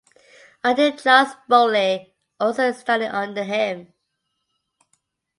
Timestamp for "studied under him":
2.71-3.93